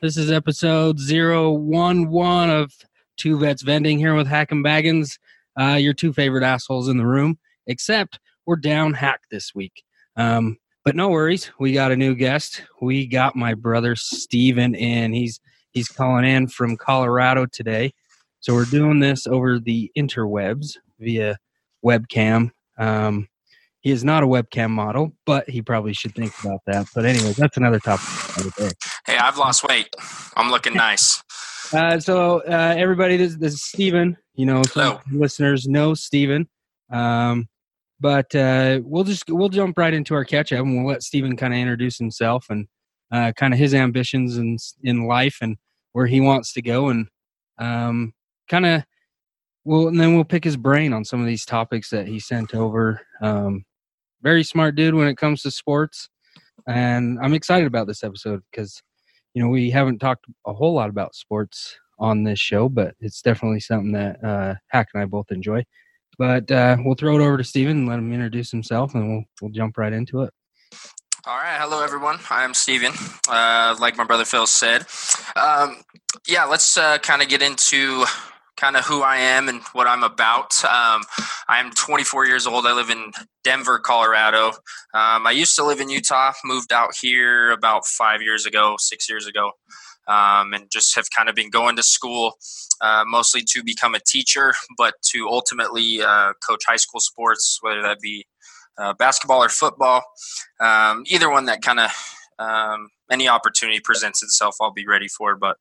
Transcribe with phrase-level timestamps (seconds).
[0.00, 2.72] This is episode 011 of
[3.16, 5.18] Two Vets Vending here with Hack and Baggins,
[5.60, 9.84] uh, your two favorite assholes in the room, except we're down Hack this week.
[10.16, 12.62] Um, but no worries, we got a new guest.
[12.80, 15.12] We got my brother Steven in.
[15.12, 15.40] He's
[15.72, 17.92] he's calling in from Colorado today.
[18.40, 21.38] So we're doing this over the interwebs via
[21.84, 22.50] webcam.
[22.78, 23.28] Um,
[23.82, 26.86] he is not a webcam model, but he probably should think about that.
[26.94, 28.06] But anyway, that's another topic.
[29.06, 29.94] Hey, I've lost weight.
[30.36, 31.22] I'm looking nice.
[31.74, 34.14] Uh, so uh, everybody, this, this is Steven.
[34.34, 34.62] You know,
[35.10, 36.46] listeners know Steven.
[36.90, 37.48] Um,
[37.98, 41.34] but uh, we'll just we'll jump right into our catch up, and we'll let Steven
[41.34, 42.66] kind of introduce himself and
[43.10, 45.56] uh, kind of his ambitions in in life and
[45.92, 47.06] where he wants to go, and
[47.58, 48.12] um,
[48.50, 48.84] kind of
[49.64, 52.54] well, and then we'll pick his brain on some of these topics that he sent
[52.54, 53.00] over.
[53.22, 53.64] Um,
[54.22, 56.08] very smart dude when it comes to sports,
[56.66, 58.82] and I'm excited about this episode because
[59.34, 63.22] you know we haven't talked a whole lot about sports on this show, but it's
[63.22, 65.64] definitely something that uh, Hack and I both enjoy.
[66.18, 69.24] But uh, we'll throw it over to Steven and let him introduce himself, and we'll
[69.40, 70.32] we'll jump right into it.
[71.24, 72.18] All right, hello everyone.
[72.30, 72.92] I'm Steven.
[73.28, 74.86] Uh, like my brother Phil said,
[75.36, 75.82] um,
[76.26, 78.04] yeah, let's uh, kind of get into
[78.62, 80.64] kind of who I am and what I'm about.
[80.64, 81.02] Um,
[81.48, 82.64] I'm 24 years old.
[82.64, 83.10] I live in
[83.42, 84.50] Denver, Colorado.
[84.94, 89.08] Um, I used to live in Utah, moved out here about five years ago, six
[89.08, 89.50] years ago,
[90.06, 92.34] um, and just have kind of been going to school
[92.80, 97.82] uh, mostly to become a teacher, but to ultimately uh, coach high school sports, whether
[97.82, 98.24] that be
[98.78, 100.04] uh, basketball or football.
[100.60, 101.90] Um, either one that kind of
[102.38, 105.36] um, any opportunity presents itself, I'll be ready for.
[105.36, 105.58] But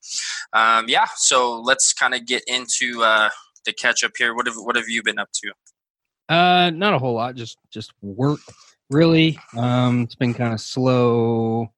[0.53, 3.29] um, yeah, so let's kind of get into uh,
[3.65, 4.33] the catch up here.
[4.33, 6.33] What have what have you been up to?
[6.33, 7.35] Uh, not a whole lot.
[7.35, 8.39] Just just work.
[8.89, 11.71] Really, um, it's been kind of slow.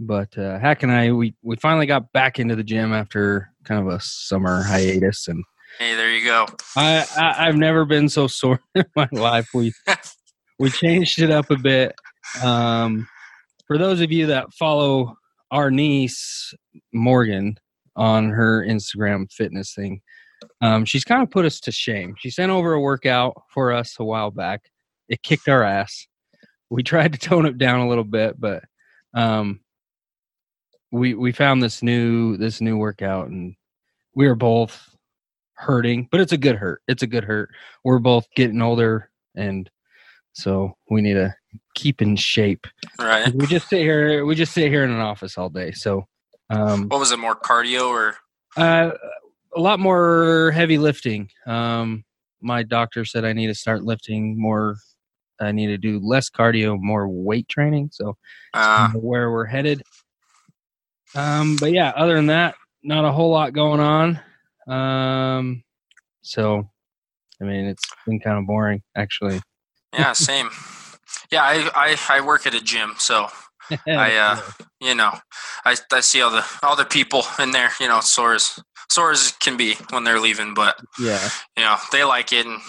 [0.00, 3.80] But uh, Hack and I, we we finally got back into the gym after kind
[3.80, 5.44] of a summer hiatus, and
[5.78, 6.46] hey, there you go.
[6.76, 9.48] I, I have never been so sore in my life.
[9.52, 9.72] We
[10.58, 11.94] we changed it up a bit.
[12.42, 13.08] Um,
[13.68, 15.16] for those of you that follow
[15.52, 16.52] our niece
[16.92, 17.56] Morgan
[17.94, 20.00] on her Instagram fitness thing,
[20.62, 22.14] um, she's kind of put us to shame.
[22.18, 24.62] She sent over a workout for us a while back.
[25.08, 26.06] It kicked our ass.
[26.70, 28.64] We tried to tone it down a little bit, but
[29.14, 29.60] um,
[30.90, 33.54] we we found this new this new workout, and
[34.14, 34.96] we are both
[35.54, 36.08] hurting.
[36.10, 36.82] But it's a good hurt.
[36.88, 37.50] It's a good hurt.
[37.84, 39.68] We're both getting older, and
[40.32, 41.34] so we need to
[41.74, 42.66] keep in shape.
[42.98, 43.32] Right.
[43.34, 44.24] We just sit here.
[44.24, 45.72] We just sit here in an office all day.
[45.72, 46.06] So,
[46.50, 47.18] um, what was it?
[47.18, 48.16] More cardio or?
[48.56, 48.92] Uh,
[49.56, 51.28] a lot more heavy lifting.
[51.46, 52.04] Um,
[52.40, 54.76] my doctor said I need to start lifting more.
[55.40, 57.90] I need to do less cardio, more weight training.
[57.92, 58.16] So,
[58.54, 59.82] uh, where we're headed.
[61.14, 64.20] Um, but yeah, other than that, not a whole lot going on.
[64.68, 65.62] Um,
[66.22, 66.68] so,
[67.40, 69.40] I mean, it's been kind of boring actually.
[69.94, 70.50] Yeah, same.
[71.30, 73.28] yeah, I, I, I work at a gym, so
[73.86, 74.40] I uh
[74.80, 75.12] you know
[75.64, 78.58] I, I see all the all the people in there, you know, sore as
[78.90, 82.60] sore as can be when they're leaving, but yeah, you know, they like it and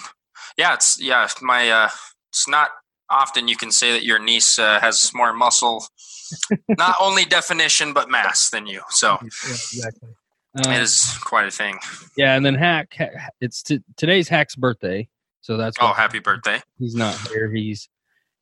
[0.58, 1.90] yeah, it's yeah, my uh
[2.32, 2.72] it's not
[3.10, 5.84] often you can say that your niece uh, has more muscle
[6.78, 8.82] not only definition but mass than you.
[8.90, 10.10] So yeah, exactly.
[10.58, 11.78] Uh, it is quite a thing.
[12.18, 12.98] Yeah, and then Hack
[13.40, 15.08] it's t- today's Hack's birthday.
[15.42, 16.62] So that's oh, happy birthday!
[16.78, 17.52] He's not here.
[17.52, 17.88] He's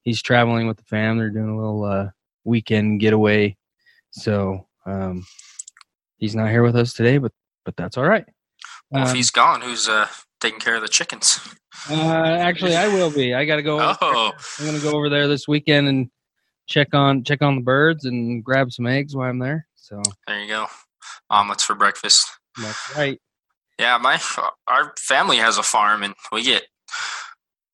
[0.07, 1.17] he's traveling with the fam.
[1.17, 2.09] They're doing a little uh,
[2.45, 3.57] weekend getaway.
[4.11, 5.25] So um,
[6.15, 7.33] he's not here with us today, but
[7.65, 8.25] but that's all right.
[8.89, 10.07] Well, um, if he's gone, who's uh,
[10.39, 11.41] taking care of the chickens?
[11.89, 13.33] Uh, actually, I will be.
[13.33, 13.77] I got to go.
[14.01, 14.31] Oh.
[14.59, 16.09] I'm going to go over there this weekend and
[16.67, 19.67] check on check on the birds and grab some eggs while I'm there.
[19.75, 20.67] So there you go,
[21.29, 22.25] omelets for breakfast.
[22.61, 23.19] That's right.
[23.77, 24.21] Yeah, my
[24.67, 26.63] our family has a farm, and we get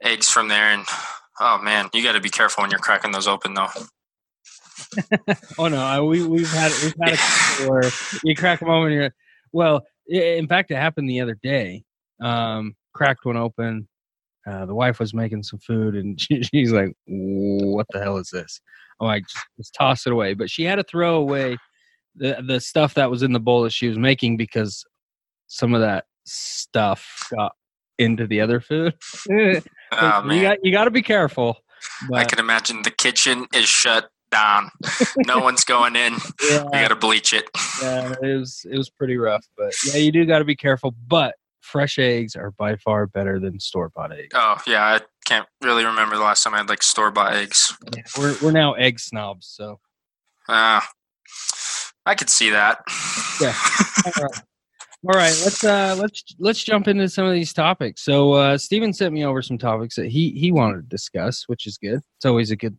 [0.02, 0.72] eggs from there.
[0.72, 0.86] And
[1.40, 3.70] oh man, you got to be careful when you're cracking those open, though.
[5.58, 7.92] oh no, we we've had we've had a where
[8.24, 8.92] you crack them open.
[8.92, 9.14] you're
[9.52, 9.84] well.
[10.08, 11.84] In fact, it happened the other day.
[12.22, 13.88] Um, cracked one open.
[14.46, 18.30] Uh, the wife was making some food, and she, she's like, "What the hell is
[18.30, 18.62] this?"
[19.00, 20.34] I'm like, just, just toss it away.
[20.34, 21.58] But she had to throw away
[22.16, 24.86] the the stuff that was in the bowl that she was making because
[25.48, 27.54] some of that stuff got
[27.98, 28.94] into the other food.
[29.30, 31.58] oh, you got you got to be careful.
[32.10, 32.20] But.
[32.20, 34.72] I can imagine the kitchen is shut down.
[35.28, 36.14] no one's going in.
[36.50, 36.64] Yeah.
[36.64, 37.50] You got to bleach it.
[37.82, 40.96] Yeah, it was it was pretty rough, but yeah, you do got to be careful.
[41.08, 44.34] But fresh eggs are by far better than store bought eggs.
[44.34, 47.76] Oh yeah, I can't really remember the last time I had like store bought eggs.
[47.96, 49.80] Yeah, we're we're now egg snobs, so.
[50.48, 50.78] Ah.
[50.78, 50.88] Uh,
[52.06, 52.84] I could see that.
[53.40, 53.56] Yeah.
[55.06, 55.38] All right.
[55.44, 58.04] Let's uh let's let's jump into some of these topics.
[58.04, 61.68] So uh Steven sent me over some topics that he he wanted to discuss, which
[61.68, 62.00] is good.
[62.16, 62.78] It's always a good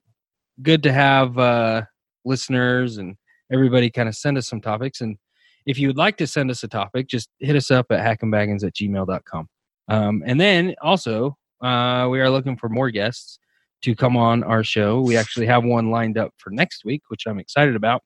[0.62, 1.82] good to have uh
[2.24, 3.16] listeners and
[3.52, 5.02] everybody kind of send us some topics.
[5.02, 5.18] And
[5.66, 8.64] if you would like to send us a topic, just hit us up at hackandbaggins
[8.64, 9.48] at gmail.com.
[9.88, 13.38] Um, and then also, uh, we are looking for more guests
[13.82, 15.02] to come on our show.
[15.02, 18.02] We actually have one lined up for next week, which I'm excited about.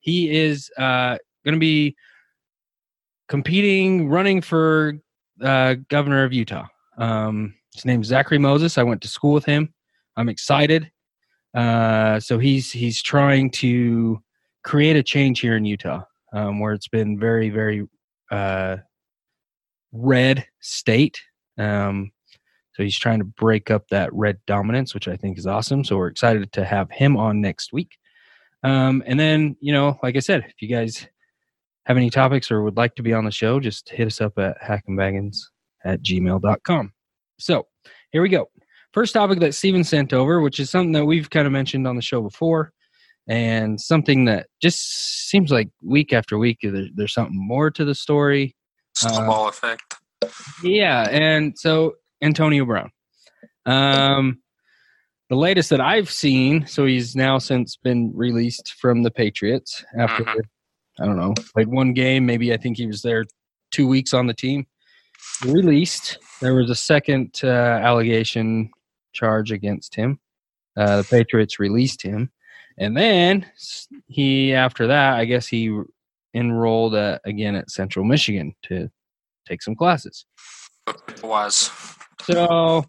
[0.00, 1.96] He is uh, going to be
[3.28, 4.94] competing, running for
[5.42, 6.66] uh, governor of Utah.
[6.96, 8.78] Um, his name's Zachary Moses.
[8.78, 9.72] I went to school with him.
[10.16, 10.90] I'm excited.
[11.54, 14.22] Uh, so he's he's trying to
[14.64, 16.02] create a change here in Utah,
[16.32, 17.86] um, where it's been very very
[18.30, 18.76] uh,
[19.92, 21.20] red state.
[21.56, 22.12] Um,
[22.74, 25.84] so he's trying to break up that red dominance, which I think is awesome.
[25.84, 27.96] So we're excited to have him on next week.
[28.62, 31.08] Um, and then, you know, like I said, if you guys
[31.88, 34.38] have any topics or would like to be on the show, just hit us up
[34.38, 35.38] at hackandbaggins
[35.84, 36.92] at gmail.com.
[37.38, 37.66] So
[38.12, 38.50] here we go.
[38.92, 41.96] First topic that Steven sent over, which is something that we've kind of mentioned on
[41.96, 42.72] the show before,
[43.26, 47.94] and something that just seems like week after week there, there's something more to the
[47.94, 48.54] story.
[48.94, 49.94] Snowball uh, effect.
[50.62, 52.90] Yeah, and so Antonio Brown.
[53.64, 54.40] Um,
[55.30, 60.24] the latest that I've seen, so he's now since been released from the Patriots after
[60.24, 60.40] mm-hmm.
[61.00, 62.26] I don't know, played one game.
[62.26, 63.24] Maybe I think he was there
[63.70, 64.66] two weeks on the team.
[65.44, 66.18] Released.
[66.40, 68.70] There was a second uh, allegation
[69.12, 70.18] charge against him.
[70.76, 72.30] Uh, the Patriots released him,
[72.78, 73.46] and then
[74.06, 75.76] he, after that, I guess he
[76.34, 78.88] enrolled uh, again at Central Michigan to
[79.46, 80.24] take some classes.
[81.22, 81.70] Was
[82.22, 82.84] so.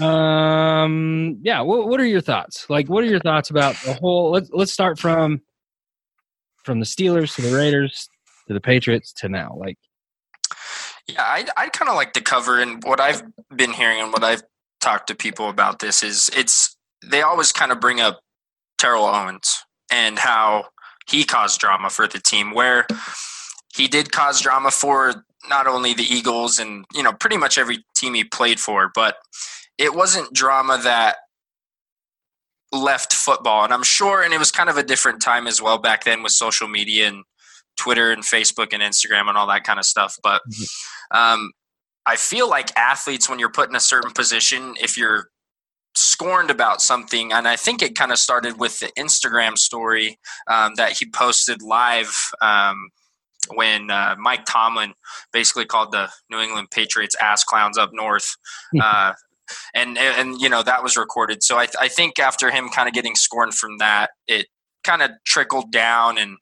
[0.00, 1.38] Um.
[1.42, 1.62] Yeah.
[1.62, 2.68] What What are your thoughts?
[2.68, 4.30] Like, what are your thoughts about the whole?
[4.30, 5.40] Let's Let's start from
[6.66, 8.10] from the Steelers to the Raiders
[8.48, 9.56] to the Patriots to now?
[9.58, 9.78] Like,
[11.08, 13.22] yeah, I'd, I'd kind of like to cover, and what I've
[13.54, 14.42] been hearing and what I've
[14.80, 18.20] talked to people about this is it's they always kind of bring up
[18.76, 20.66] Terrell Owens and how
[21.08, 22.86] he caused drama for the team, where
[23.74, 27.84] he did cause drama for not only the Eagles and you know pretty much every
[27.96, 29.16] team he played for, but
[29.78, 31.16] it wasn't drama that
[32.72, 33.64] left football.
[33.64, 36.22] And I'm sure, and it was kind of a different time as well back then
[36.22, 37.24] with social media and
[37.76, 40.16] Twitter and Facebook and Instagram and all that kind of stuff.
[40.22, 41.16] But mm-hmm.
[41.16, 41.52] um,
[42.06, 45.28] I feel like athletes, when you're put in a certain position, if you're
[45.94, 50.74] scorned about something, and I think it kind of started with the Instagram story um,
[50.76, 52.14] that he posted live.
[52.40, 52.90] Um,
[53.54, 54.92] when uh, Mike Tomlin
[55.32, 58.36] basically called the New England Patriots ass clowns up north,
[58.80, 59.12] uh,
[59.74, 61.42] and and you know that was recorded.
[61.42, 64.46] So I I think after him kind of getting scorned from that, it
[64.84, 66.36] kind of trickled down, and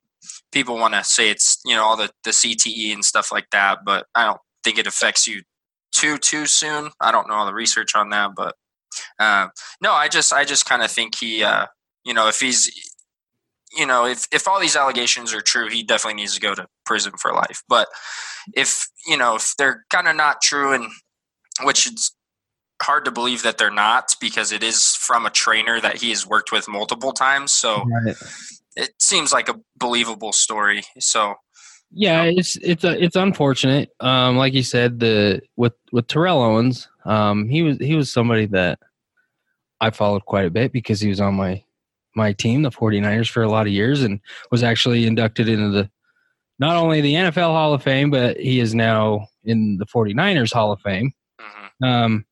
[0.53, 3.79] people want to say it's you know all the the CTE and stuff like that,
[3.85, 5.43] but I don't think it affects you
[5.95, 6.91] too too soon.
[7.01, 8.55] I don't know all the research on that, but
[9.19, 9.49] uh,
[9.81, 11.67] no, I just I just kind of think he uh,
[12.05, 12.71] you know if he's
[13.77, 16.67] you know if if all these allegations are true, he definitely needs to go to
[16.85, 17.63] prison for life.
[17.69, 17.89] But
[18.55, 20.91] if you know if they're kind of not true and
[21.63, 21.89] which
[22.83, 26.27] hard to believe that they're not because it is from a trainer that he has
[26.27, 27.53] worked with multiple times.
[27.53, 28.17] So right.
[28.77, 30.83] it seems like a believable story.
[30.99, 31.35] So
[31.91, 33.91] yeah, it's it's a, it's unfortunate.
[34.01, 38.47] Um, like you said, the with with Terrell Owens, um, he was he was somebody
[38.47, 38.81] that
[39.81, 41.63] I followed quite a bit because he was on my
[42.17, 45.91] my team, the 49ers, for a lot of years, and was actually inducted into the
[46.59, 50.73] not only the NFL Hall of Fame, but he is now in the 49ers Hall
[50.73, 51.13] of Fame.
[51.41, 51.85] Mm-hmm.
[51.85, 52.25] Um,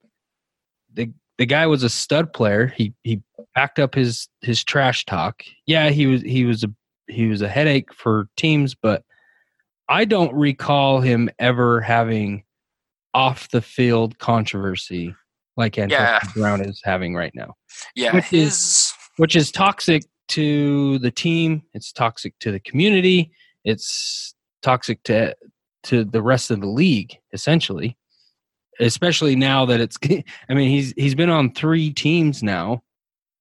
[1.42, 2.68] the guy was a stud player.
[2.68, 3.20] He he
[3.56, 5.42] backed up his his trash talk.
[5.66, 6.72] Yeah, he was he was a
[7.08, 9.02] he was a headache for teams, but
[9.88, 12.44] I don't recall him ever having
[13.12, 15.16] off the field controversy
[15.56, 16.20] like Antonio yeah.
[16.32, 17.54] Brown is having right now.
[17.96, 21.62] Yeah, which his is, which is toxic to the team.
[21.74, 23.32] It's toxic to the community.
[23.64, 24.32] It's
[24.62, 25.34] toxic to
[25.82, 27.96] to the rest of the league essentially
[28.80, 29.98] especially now that it's
[30.48, 32.82] I mean he's he's been on 3 teams now.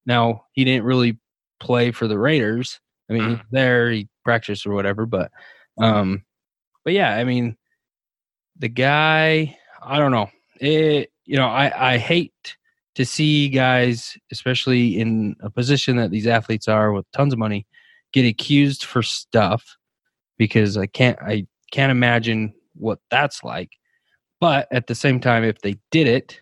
[0.05, 1.19] Now, he didn't really
[1.59, 2.79] play for the Raiders.
[3.09, 3.41] I mean, mm.
[3.51, 5.31] there he practiced or whatever, but
[5.77, 6.23] um
[6.83, 7.57] but yeah, I mean
[8.57, 10.29] the guy, I don't know.
[10.59, 12.57] It you know, I I hate
[12.95, 17.65] to see guys especially in a position that these athletes are with tons of money
[18.11, 19.77] get accused for stuff
[20.37, 23.71] because I can't I can't imagine what that's like
[24.41, 26.41] but at the same time, if they did it,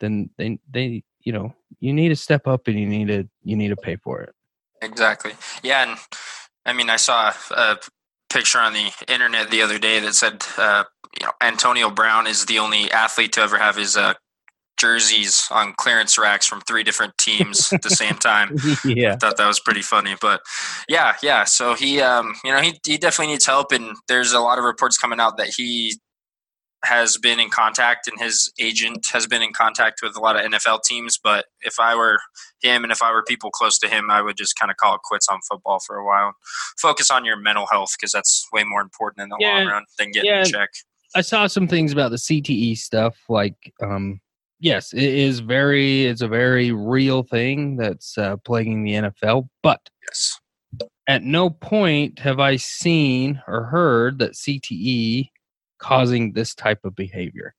[0.00, 3.56] then they they you know you need to step up and you need to you
[3.56, 4.34] need to pay for it.
[4.80, 5.32] Exactly.
[5.62, 5.98] Yeah, and
[6.64, 7.78] I mean, I saw a
[8.30, 10.84] picture on the internet the other day that said, uh,
[11.18, 14.14] you know, Antonio Brown is the only athlete to ever have his uh,
[14.78, 18.56] jerseys on clearance racks from three different teams at the same time.
[18.84, 20.14] yeah, I thought that was pretty funny.
[20.20, 20.42] But
[20.88, 21.44] yeah, yeah.
[21.44, 24.64] So he, um, you know, he he definitely needs help, and there's a lot of
[24.64, 25.96] reports coming out that he
[26.84, 30.50] has been in contact and his agent has been in contact with a lot of
[30.50, 31.18] NFL teams.
[31.22, 32.18] But if I were
[32.62, 34.96] him and if I were people close to him, I would just kind of call
[34.96, 36.32] it quits on football for a while.
[36.80, 39.84] Focus on your mental health because that's way more important in the yeah, long run
[39.98, 40.42] than getting yeah.
[40.42, 40.70] a check.
[41.14, 43.16] I saw some things about the CTE stuff.
[43.28, 44.20] Like, um,
[44.58, 49.48] yes, it is very, it's a very real thing that's uh, plaguing the NFL.
[49.62, 50.40] But yes.
[51.06, 55.28] at no point have I seen or heard that CTE
[55.82, 57.54] causing this type of behavior.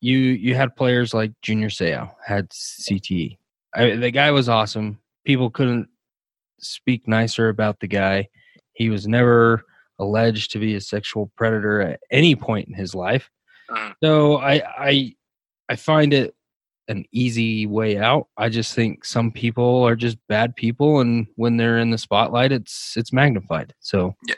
[0.00, 3.38] You you had players like Junior Seau had CTE.
[3.74, 5.00] I, the guy was awesome.
[5.24, 5.88] People couldn't
[6.60, 8.28] speak nicer about the guy.
[8.74, 9.64] He was never
[9.98, 13.30] alleged to be a sexual predator at any point in his life.
[13.70, 13.94] Mm.
[14.04, 15.14] So I I
[15.70, 16.34] I find it
[16.88, 18.28] an easy way out.
[18.36, 22.52] I just think some people are just bad people and when they're in the spotlight
[22.52, 23.72] it's it's magnified.
[23.80, 24.36] So yeah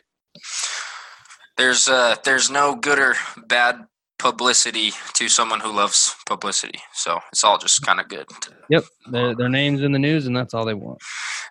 [1.59, 3.15] there's uh there's no good or
[3.47, 3.87] bad
[4.19, 6.81] publicity to someone who loves publicity.
[6.93, 8.27] So it's all just kind of good.
[8.69, 10.99] Yep, their, their names in the news, and that's all they want.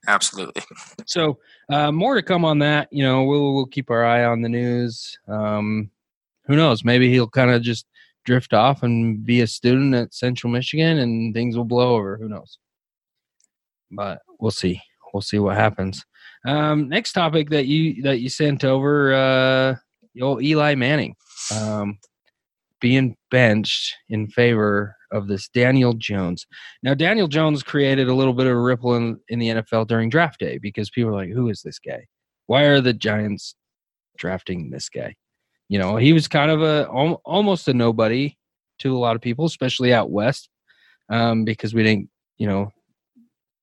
[0.08, 0.64] Absolutely.
[1.06, 1.38] So
[1.72, 2.88] uh, more to come on that.
[2.92, 5.18] You know, we'll we'll keep our eye on the news.
[5.28, 5.92] Um,
[6.46, 6.84] who knows?
[6.84, 7.86] Maybe he'll kind of just
[8.26, 12.18] drift off and be a student at Central Michigan, and things will blow over.
[12.18, 12.58] Who knows?
[13.92, 14.82] But we'll see.
[15.14, 16.06] We'll see what happens.
[16.46, 19.14] Um, next topic that you that you sent over.
[19.14, 19.76] Uh,
[20.22, 21.16] old Eli Manning
[21.56, 21.98] um,
[22.80, 26.46] being benched in favor of this Daniel Jones.
[26.84, 30.10] Now, Daniel Jones created a little bit of a ripple in, in the NFL during
[30.10, 32.06] draft day because people are like, who is this guy?
[32.48, 33.56] Why are the Giants
[34.18, 35.16] drafting this guy?
[35.70, 38.38] You know, he was kind of a almost a nobody
[38.80, 40.50] to a lot of people, especially out west,
[41.10, 42.72] um, because we didn't, you know,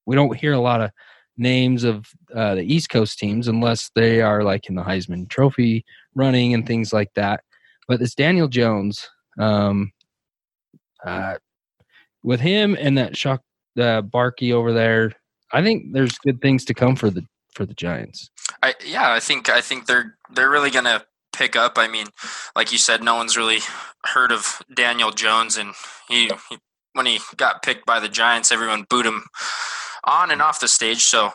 [0.04, 0.90] we don't hear a lot of
[1.36, 5.84] names of uh, the East Coast teams unless they are like in the Heisman Trophy
[6.14, 7.42] running and things like that.
[7.88, 9.92] But this Daniel Jones, um,
[11.04, 11.36] uh,
[12.22, 13.42] with him and that Shock
[13.78, 14.02] uh,
[14.52, 15.12] over there,
[15.52, 18.30] I think there's good things to come for the for the Giants.
[18.62, 21.74] I yeah, I think I think they're they're really gonna pick up.
[21.76, 22.06] I mean,
[22.56, 23.60] like you said, no one's really
[24.06, 25.74] heard of Daniel Jones, and
[26.08, 26.58] he, he
[26.94, 29.24] when he got picked by the Giants, everyone booed him
[30.06, 31.02] on and off the stage.
[31.04, 31.30] So,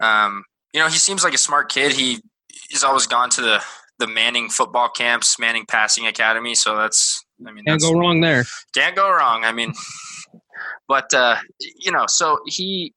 [0.00, 1.92] um, you know, he seems like a smart kid.
[1.92, 2.20] He
[2.68, 3.62] he's always gone to the
[3.98, 6.54] the Manning football camps, Manning passing academy.
[6.54, 8.44] So that's I mean, can't go wrong there.
[8.74, 9.44] Can't go wrong.
[9.44, 9.72] I mean,
[10.88, 11.36] but uh,
[11.78, 12.94] you know, so he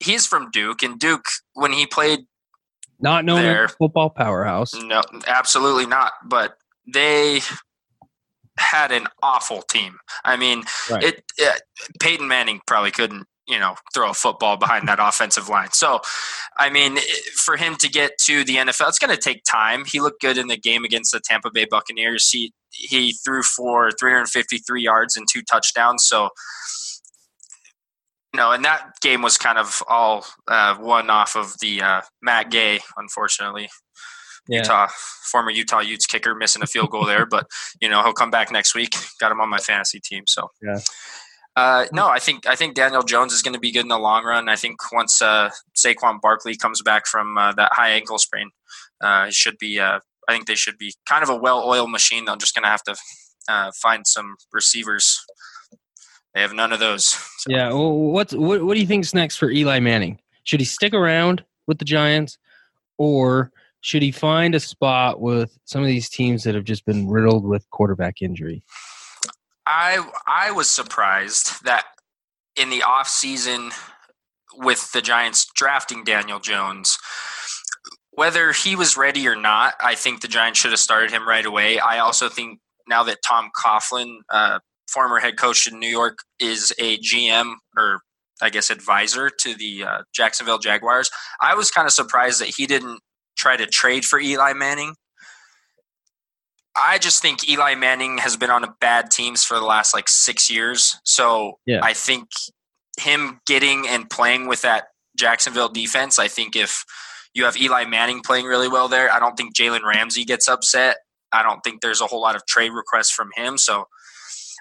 [0.00, 2.20] he's from Duke, and Duke when he played,
[3.00, 4.74] not known there, as football powerhouse.
[4.74, 6.12] No, absolutely not.
[6.24, 6.56] But
[6.92, 7.40] they
[8.58, 9.98] had an awful team.
[10.24, 11.02] I mean, right.
[11.02, 11.62] it, it
[12.00, 15.72] Peyton Manning probably couldn't you know throw a football behind that offensive line.
[15.72, 16.00] So,
[16.58, 16.98] I mean,
[17.34, 19.84] for him to get to the NFL, it's going to take time.
[19.84, 22.30] He looked good in the game against the Tampa Bay Buccaneers.
[22.30, 26.04] He he threw for 353 yards and two touchdowns.
[26.06, 26.28] So,
[28.34, 32.00] you know, and that game was kind of all uh, one off of the uh,
[32.22, 33.68] Matt Gay, unfortunately.
[34.48, 34.58] Yeah.
[34.58, 34.88] Utah,
[35.30, 37.46] former Utah Utes kicker, missing a field goal there, but
[37.80, 38.94] you know he'll come back next week.
[39.20, 40.78] Got him on my fantasy team, so yeah.
[41.58, 43.98] Uh, no, I think I think Daniel Jones is going to be good in the
[43.98, 44.48] long run.
[44.48, 48.50] I think once uh, Saquon Barkley comes back from uh, that high ankle sprain,
[49.02, 49.80] uh, it should be.
[49.80, 49.98] Uh,
[50.28, 52.26] I think they should be kind of a well-oiled machine.
[52.26, 52.94] They're just going to have to
[53.48, 55.18] uh, find some receivers.
[56.32, 57.06] They have none of those.
[57.06, 57.50] So.
[57.50, 57.70] Yeah.
[57.70, 60.20] Well, what what what do you think's next for Eli Manning?
[60.44, 62.38] Should he stick around with the Giants,
[62.98, 63.50] or
[63.80, 67.44] should he find a spot with some of these teams that have just been riddled
[67.44, 68.62] with quarterback injury?
[69.68, 71.84] I I was surprised that
[72.56, 73.70] in the off season
[74.56, 76.98] with the Giants drafting Daniel Jones,
[78.12, 81.44] whether he was ready or not, I think the Giants should have started him right
[81.44, 81.78] away.
[81.78, 84.58] I also think now that Tom Coughlin, uh,
[84.90, 88.00] former head coach in New York, is a GM or
[88.40, 91.10] I guess advisor to the uh, Jacksonville Jaguars,
[91.42, 93.00] I was kind of surprised that he didn't
[93.36, 94.94] try to trade for Eli Manning
[96.80, 100.08] I just think Eli Manning has been on a bad teams for the last like
[100.08, 100.96] six years.
[101.04, 101.80] So yeah.
[101.82, 102.28] I think
[102.98, 106.84] him getting and playing with that Jacksonville defense, I think if
[107.34, 110.98] you have Eli Manning playing really well there, I don't think Jalen Ramsey gets upset.
[111.32, 113.58] I don't think there's a whole lot of trade requests from him.
[113.58, 113.84] So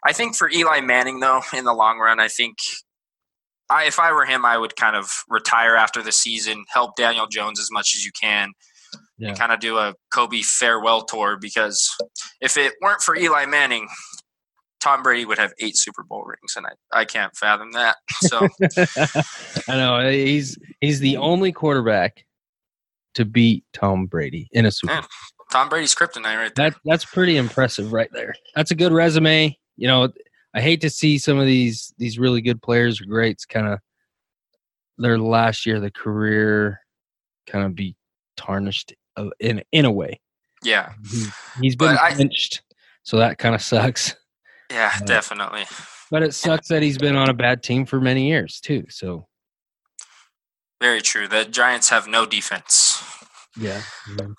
[0.06, 2.58] I think for Eli Manning, though, in the long run, I think
[3.70, 7.28] I, if I were him, I would kind of retire after the season, help Daniel
[7.28, 8.54] Jones as much as you can,
[9.18, 9.30] yeah.
[9.30, 11.38] and kind of do a Kobe farewell tour.
[11.40, 11.90] Because
[12.42, 13.88] if it weren't for Eli Manning,
[14.80, 17.98] Tom Brady would have eight Super Bowl rings, and I, I can't fathom that.
[18.22, 18.40] So
[19.72, 22.26] I know uh, he's he's the only quarterback
[23.16, 25.04] to beat Tom Brady in a Super Bowl.
[25.52, 26.72] Tom Brady's kryptonite right there.
[26.72, 28.36] That, that's pretty impressive right there.
[28.56, 29.58] That's a good resume.
[29.78, 30.10] You know,
[30.54, 33.80] I hate to see some of these these really good players greats kind of
[34.98, 36.80] their last year of the career
[37.46, 37.96] kind of be
[38.36, 38.94] tarnished
[39.40, 40.20] in in a way.
[40.64, 41.26] Yeah, he,
[41.62, 42.62] he's been benched,
[43.04, 44.16] so that kind of sucks.
[44.72, 45.66] Yeah, uh, definitely.
[46.10, 48.86] But it sucks that he's been on a bad team for many years too.
[48.90, 49.28] So
[50.82, 51.28] very true.
[51.28, 53.04] The Giants have no defense.
[53.58, 54.32] Yeah, mm-hmm.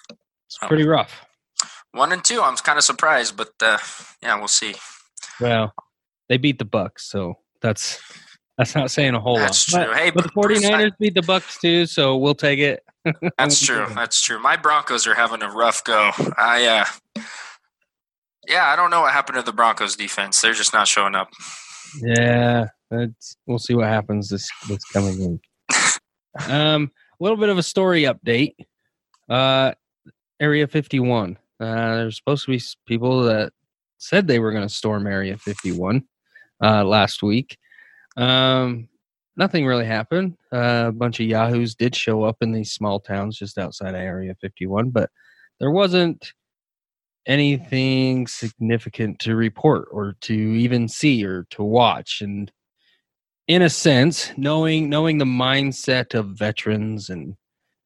[0.47, 1.25] it's pretty rough.
[1.93, 2.41] One and two.
[2.41, 3.79] I'm kind of surprised, but uh,
[4.23, 4.75] yeah, we'll see.
[5.41, 5.73] Well,
[6.29, 8.01] they beat the Bucks, so that's
[8.57, 9.85] that's not saying a whole that's lot.
[9.85, 9.93] True.
[9.93, 12.83] But, hey, but the 49ers beat the Bucks too, so we'll take it.
[13.37, 13.87] That's true.
[13.95, 14.41] That's true.
[14.41, 16.11] My Broncos are having a rough go.
[16.37, 17.23] I uh
[18.49, 20.41] yeah, I don't know what happened to the Broncos defense.
[20.41, 21.29] They're just not showing up.
[22.01, 25.41] Yeah, that's we'll see what happens this this coming week.
[26.49, 28.55] um, a little bit of a story update.
[29.29, 29.73] Uh,
[30.41, 31.37] Area 51.
[31.61, 33.53] Uh, there's supposed to be people that
[33.99, 36.05] said they were going to storm Area 51
[36.63, 37.59] uh, last week.
[38.17, 38.89] Um,
[39.39, 40.37] nothing really happened.
[40.53, 44.35] Uh, a bunch of yahoos did show up in these small towns just outside Area
[44.41, 45.09] 51, but
[45.61, 46.33] there wasn't
[47.27, 52.51] anything significant to report or to even see or to watch and
[53.49, 57.37] in a sense knowing knowing the mindset of veterans and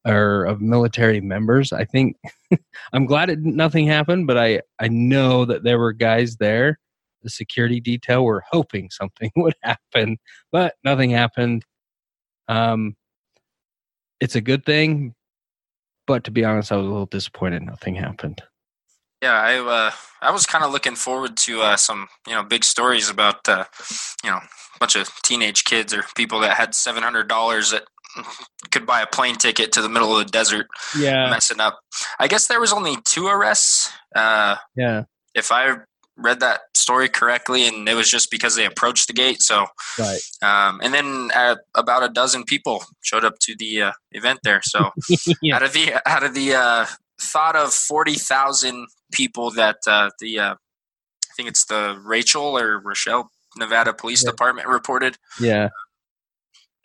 [0.07, 2.15] or of military members i think
[2.93, 6.79] i'm glad it nothing happened but i i know that there were guys there
[7.23, 10.17] the security detail were hoping something would happen
[10.51, 11.65] but nothing happened
[12.47, 12.95] um
[14.19, 15.13] it's a good thing
[16.05, 18.41] but to be honest i was a little disappointed nothing happened
[19.23, 22.65] yeah, I uh, I was kind of looking forward to uh, some you know big
[22.65, 23.63] stories about uh,
[24.21, 27.83] you know a bunch of teenage kids or people that had seven hundred dollars that
[28.69, 30.67] could buy a plane ticket to the middle of the desert.
[30.99, 31.79] Yeah, messing up.
[32.19, 33.93] I guess there was only two arrests.
[34.13, 35.77] Uh, yeah, if I
[36.17, 39.41] read that story correctly, and it was just because they approached the gate.
[39.41, 39.65] So,
[39.99, 40.19] right.
[40.41, 44.61] Um, and then uh, about a dozen people showed up to the uh, event there.
[44.63, 44.89] So,
[45.41, 45.55] yeah.
[45.55, 46.85] out of the out of the uh,
[47.19, 52.79] thought of forty thousand people that uh, the uh, I think it's the Rachel or
[52.79, 54.31] Rochelle Nevada Police yeah.
[54.31, 55.17] Department reported.
[55.39, 55.69] Yeah.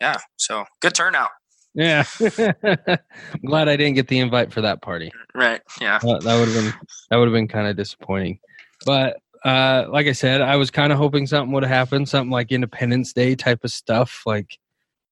[0.01, 0.17] Yeah.
[0.37, 1.29] So good turnout.
[1.75, 2.03] Yeah.
[2.19, 5.11] I'm glad I didn't get the invite for that party.
[5.35, 5.61] Right.
[5.79, 5.99] Yeah.
[5.99, 6.73] that would have been
[7.09, 8.39] that would have been kind of disappointing.
[8.85, 12.51] But uh, like I said, I was kind of hoping something would happen, something like
[12.51, 14.57] Independence Day type of stuff, like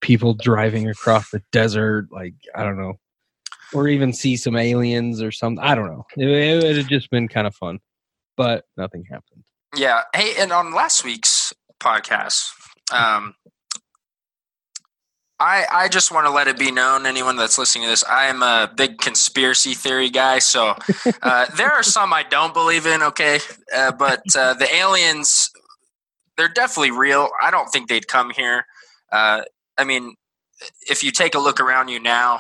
[0.01, 2.99] people driving across the desert, like I don't know,
[3.73, 5.63] or even see some aliens or something.
[5.63, 6.05] I don't know.
[6.17, 7.79] It, it would have just been kind of fun,
[8.35, 9.43] but nothing happened.
[9.75, 10.03] Yeah.
[10.15, 12.49] Hey, and on last week's podcast,
[12.91, 13.35] um,
[15.39, 18.25] I I just want to let it be known, anyone that's listening to this, I
[18.25, 20.39] am a big conspiracy theory guy.
[20.39, 20.75] So
[21.21, 23.03] uh, there are some I don't believe in.
[23.03, 23.39] Okay,
[23.75, 25.49] uh, but uh, the aliens,
[26.37, 27.29] they're definitely real.
[27.41, 28.65] I don't think they'd come here.
[29.11, 29.43] Uh,
[29.77, 30.15] I mean,
[30.89, 32.39] if you take a look around you now,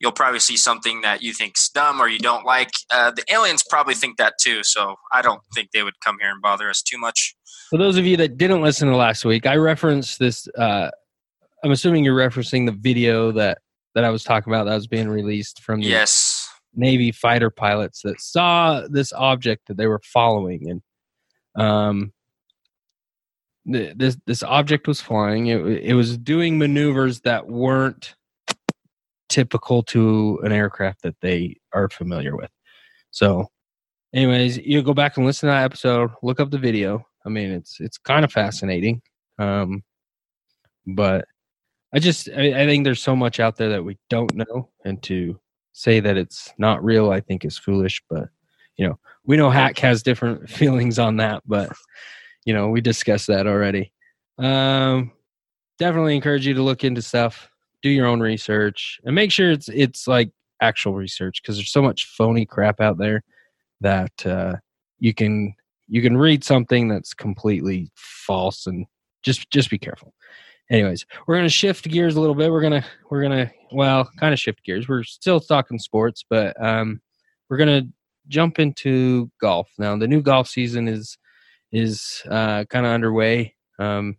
[0.00, 2.70] you'll probably see something that you think's dumb or you don't like.
[2.90, 6.30] Uh, the aliens probably think that too, so I don't think they would come here
[6.30, 7.34] and bother us too much.
[7.68, 10.48] For those of you that didn't listen to last week, I referenced this.
[10.58, 10.90] Uh,
[11.62, 13.58] I'm assuming you're referencing the video that
[13.94, 18.02] that I was talking about that was being released from the yes Navy fighter pilots
[18.02, 22.12] that saw this object that they were following, and um,
[23.64, 25.48] this this object was flying.
[25.48, 28.14] It, it was doing maneuvers that weren't
[29.28, 32.50] typical to an aircraft that they are familiar with.
[33.10, 33.48] So,
[34.14, 37.06] anyways, you go back and listen to that episode, look up the video.
[37.26, 39.02] I mean, it's it's kind of fascinating.
[39.38, 39.82] Um,
[40.86, 41.26] but
[41.94, 45.02] I just I, I think there's so much out there that we don't know, and
[45.04, 45.38] to
[45.72, 48.02] say that it's not real, I think is foolish.
[48.08, 48.28] But
[48.76, 51.72] you know, we know Hack has different feelings on that, but
[52.44, 53.92] you know, we discussed that already.
[54.38, 55.12] Um,
[55.78, 57.48] definitely encourage you to look into stuff
[57.82, 61.82] do your own research and make sure it's it's like actual research because there's so
[61.82, 63.22] much phony crap out there
[63.80, 64.54] that uh,
[65.00, 65.52] you can
[65.88, 68.86] you can read something that's completely false and
[69.22, 70.14] just just be careful
[70.72, 72.50] anyways we're gonna shift gears a little bit.
[72.50, 74.88] We're gonna we're gonna well kind of shift gears.
[74.88, 77.00] We're still talking sports but um
[77.48, 77.82] we're gonna
[78.26, 79.68] jump into golf.
[79.78, 81.16] Now the new golf season is
[81.70, 83.54] is uh kind of underway.
[83.78, 84.16] Um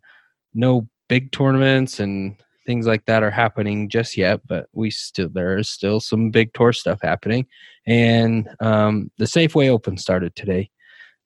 [0.54, 5.58] no big tournaments and things like that are happening just yet, but we still there
[5.58, 7.46] is still some big tour stuff happening,
[7.86, 10.70] and um, the Safeway Open started today.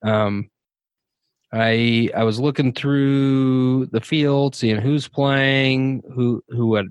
[0.04, 0.50] Um,
[1.54, 6.88] I I was looking through the field, seeing who's playing, who who I'd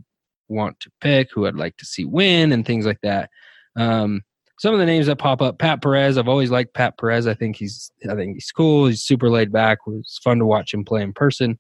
[0.49, 3.31] want to pick, who I'd like to see win, and things like that.
[3.77, 4.23] Um,
[4.59, 6.17] some of the names that pop up, Pat Perez.
[6.17, 7.27] I've always liked Pat Perez.
[7.27, 8.87] I think he's I think he's cool.
[8.87, 9.79] He's super laid back.
[9.87, 11.59] It was fun to watch him play in person.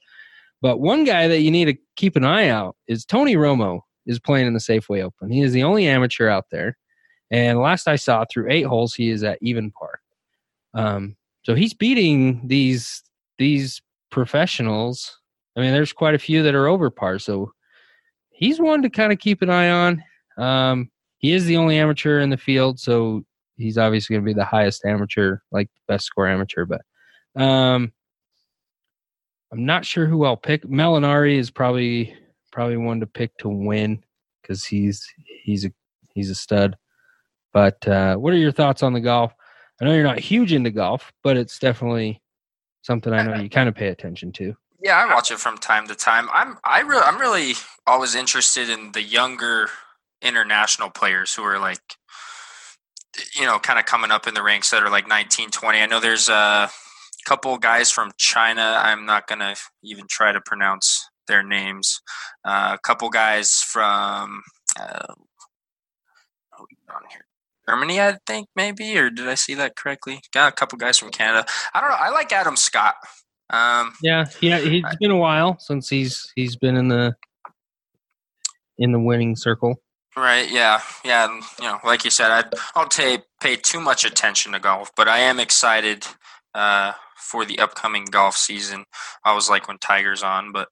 [0.62, 4.18] But one guy that you need to keep an eye out is Tony Romo is
[4.18, 5.30] playing in the Safeway Open.
[5.30, 6.78] He is the only amateur out there,
[7.30, 10.00] and last I saw, through eight holes, he is at even par.
[10.72, 13.04] Um, so he's beating these
[13.38, 13.80] these
[14.10, 15.16] professionals.
[15.56, 17.20] I mean, there's quite a few that are over par.
[17.20, 17.52] So
[18.30, 20.02] he's one to kind of keep an eye on.
[20.38, 23.24] Um, he is the only amateur in the field, so
[23.58, 26.64] he's obviously going to be the highest amateur, like best score amateur.
[26.64, 26.80] But
[27.40, 27.92] um,
[29.52, 30.64] I'm not sure who I'll pick.
[30.64, 32.12] Molinari is probably
[32.50, 34.02] probably one to pick to win
[34.42, 35.06] because he's
[35.44, 35.70] he's a
[36.12, 36.76] he's a stud.
[37.52, 39.32] But uh, what are your thoughts on the golf?
[39.80, 42.22] I know you're not huge into golf, but it's definitely
[42.82, 44.54] something I know you kind of pay attention to.
[44.82, 46.28] Yeah, I watch it from time to time.
[46.32, 47.54] I'm I re- I'm really
[47.86, 49.68] always interested in the younger
[50.22, 51.80] international players who are like
[53.38, 55.86] you know kind of coming up in the ranks that are like 19 20 i
[55.86, 56.70] know there's a
[57.26, 58.78] couple guys from china.
[58.80, 62.00] I'm not going to even try to pronounce their names.
[62.44, 64.42] Uh, a couple guys from
[64.80, 65.14] uh,
[66.58, 67.25] oh, on here
[67.68, 70.20] Germany, I think maybe, or did I see that correctly?
[70.32, 71.46] Got a couple guys from Canada.
[71.74, 71.96] I don't know.
[71.98, 72.94] I like Adam Scott.
[73.50, 77.14] Um, yeah, yeah, he's been a while since he's he's been in the
[78.78, 79.76] in the winning circle.
[80.16, 80.50] Right.
[80.50, 80.80] Yeah.
[81.04, 81.30] Yeah.
[81.30, 84.90] And, you know, like you said, I don't pay pay too much attention to golf,
[84.96, 86.06] but I am excited
[86.54, 88.84] uh, for the upcoming golf season.
[89.24, 90.68] I was like when Tiger's on, but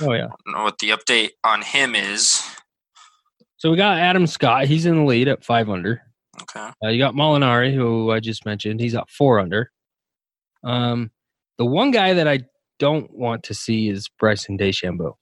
[0.00, 2.42] oh yeah, what the update on him is.
[3.58, 4.64] So we got Adam Scott.
[4.64, 6.02] He's in the lead at five under.
[6.42, 6.70] Okay.
[6.84, 8.80] Uh, you got Molinari, who I just mentioned.
[8.80, 9.70] He's at four under.
[10.64, 11.10] Um,
[11.58, 12.40] the one guy that I
[12.78, 15.14] don't want to see is Bryson DeChambeau.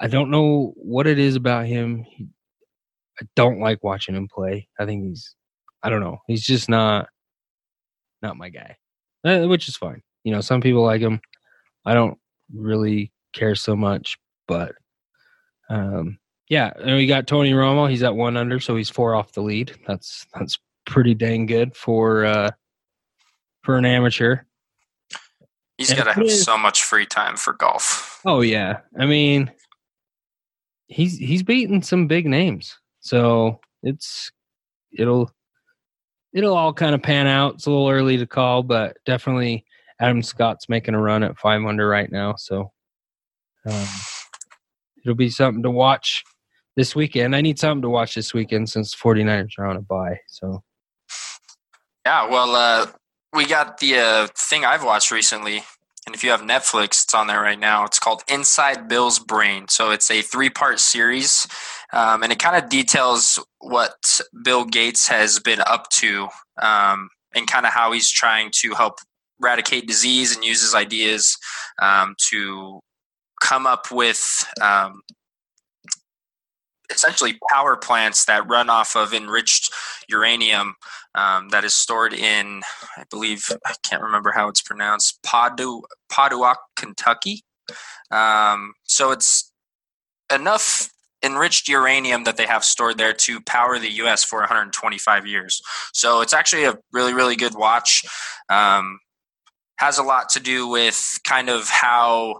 [0.00, 2.04] I don't know what it is about him.
[2.08, 2.28] He,
[3.20, 4.68] I don't like watching him play.
[4.78, 5.34] I think he's,
[5.82, 7.08] I don't know, he's just not,
[8.22, 8.76] not my guy,
[9.24, 10.02] uh, which is fine.
[10.24, 11.20] You know, some people like him.
[11.84, 12.18] I don't
[12.52, 14.72] really care so much, but
[15.70, 16.72] um, yeah.
[16.76, 17.88] And we got Tony Romo.
[17.90, 19.76] He's at one under, so he's four off the lead.
[19.86, 22.50] That's that's pretty dang good for uh,
[23.62, 24.38] for an amateur.
[25.78, 28.20] He's got to have so much free time for golf.
[28.24, 29.52] Oh yeah, I mean,
[30.86, 32.78] he's he's beaten some big names.
[33.00, 34.32] So it's
[34.98, 35.30] it'll
[36.32, 37.54] it'll all kind of pan out.
[37.54, 39.66] It's a little early to call, but definitely
[40.00, 42.34] Adam Scott's making a run at five under right now.
[42.36, 42.72] So
[43.66, 43.86] um,
[45.04, 46.24] it'll be something to watch
[46.76, 47.34] this weekend.
[47.34, 50.20] I need something to watch this weekend since 49ers are on a bye.
[50.28, 50.62] So
[52.04, 52.86] yeah, well, uh,
[53.32, 55.62] we got the uh, thing I've watched recently
[56.06, 57.84] and if you have Netflix, it's on there right now.
[57.84, 59.66] It's called Inside Bill's Brain.
[59.68, 61.48] So it's a three part series,
[61.92, 66.28] um, and it kind of details what Bill Gates has been up to
[66.62, 68.98] um, and kind of how he's trying to help
[69.42, 71.36] eradicate disease and use his ideas
[71.82, 72.80] um, to
[73.42, 75.00] come up with um,
[76.90, 79.72] essentially power plants that run off of enriched
[80.08, 80.74] uranium
[81.14, 82.62] um, that is stored in,
[82.96, 87.44] I believe, I can't remember how it's pronounced, Padu, Paduak, Kentucky.
[88.10, 89.52] Um, so it's
[90.32, 90.90] enough
[91.22, 94.22] enriched uranium that they have stored there to power the U.S.
[94.22, 95.60] for 125 years.
[95.92, 98.04] So it's actually a really, really good watch.
[98.48, 99.00] Um,
[99.78, 102.36] has a lot to do with kind of how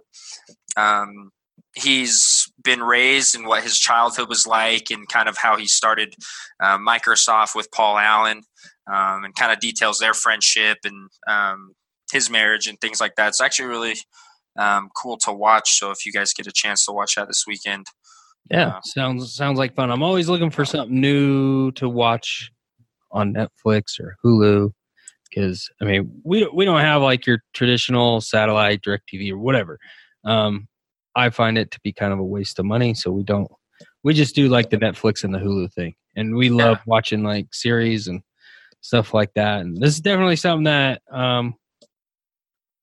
[0.77, 1.31] um,
[1.77, 6.15] he's been raised and what his childhood was like and kind of how he started
[6.59, 8.43] uh, Microsoft with Paul Allen
[8.91, 11.75] um, and kind of details their friendship and um,
[12.11, 13.29] his marriage and things like that.
[13.29, 13.95] It's actually really
[14.59, 15.79] um, cool to watch.
[15.79, 17.87] So if you guys get a chance to watch that this weekend.
[18.51, 19.91] Yeah, uh, sounds sounds like fun.
[19.91, 22.51] I'm always looking for something new to watch
[23.11, 24.71] on Netflix or Hulu
[25.29, 29.79] because I mean we we don't have like your traditional satellite DirecTV or whatever.
[30.25, 30.69] Um,
[31.17, 32.95] I find it to be kind of a waste of money.
[32.95, 33.51] So we don't,
[34.05, 35.95] we just do like the Netflix and the Hulu thing.
[36.15, 36.85] And we love yeah.
[36.87, 38.23] watching like series and
[38.83, 39.61] stuff like that.
[39.61, 41.55] And this is definitely something that um,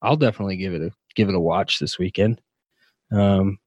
[0.01, 2.41] I'll definitely give it a give it a watch this weekend.
[3.11, 3.59] Um,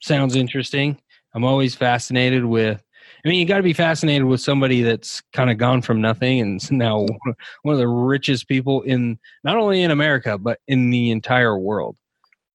[0.00, 1.00] sounds interesting.
[1.34, 2.82] I'm always fascinated with.
[3.24, 6.40] I mean, you got to be fascinated with somebody that's kind of gone from nothing
[6.40, 7.06] and now
[7.62, 11.96] one of the richest people in not only in America but in the entire world.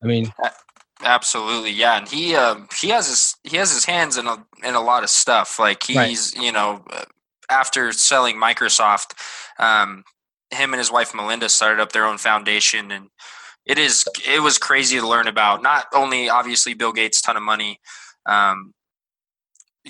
[0.04, 0.32] I mean,
[1.04, 4.74] Absolutely, yeah, and he um, he has his he has his hands in a in
[4.74, 5.60] a lot of stuff.
[5.60, 6.46] Like he's right.
[6.46, 6.84] you know
[7.50, 9.14] after selling Microsoft,
[9.60, 10.04] um,
[10.52, 13.10] him and his wife Melinda started up their own foundation, and
[13.66, 15.62] it is it was crazy to learn about.
[15.62, 17.80] Not only obviously Bill Gates ton of money,
[18.26, 18.74] um,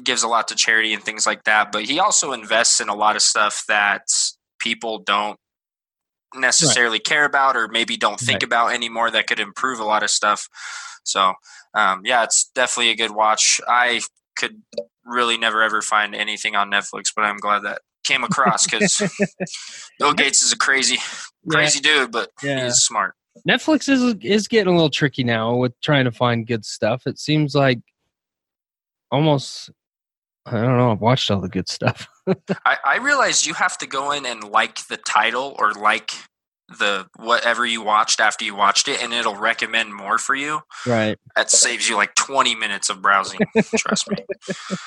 [0.04, 2.96] gives a lot to charity and things like that, but he also invests in a
[2.96, 4.02] lot of stuff that
[4.60, 5.40] people don't
[6.36, 7.06] necessarily right.
[7.06, 8.44] care about or maybe don't think right.
[8.44, 10.50] about anymore that could improve a lot of stuff.
[11.08, 11.34] So,
[11.74, 13.62] um, yeah, it's definitely a good watch.
[13.68, 14.02] I
[14.38, 14.62] could
[15.06, 19.02] really never ever find anything on Netflix, but I'm glad that came across because
[20.00, 20.98] Bill Gates is a crazy,
[21.50, 22.00] crazy yeah.
[22.00, 22.66] dude, but yeah.
[22.66, 23.14] he's smart.
[23.48, 27.04] Netflix is is getting a little tricky now with trying to find good stuff.
[27.06, 27.80] It seems like
[29.12, 29.70] almost
[30.46, 30.92] I don't know.
[30.92, 32.08] I've watched all the good stuff.
[32.66, 36.12] I, I realized you have to go in and like the title or like
[36.70, 40.62] the whatever you watched after you watched it and it'll recommend more for you.
[40.86, 41.18] Right.
[41.36, 43.40] That saves you like 20 minutes of browsing.
[43.78, 44.18] trust me.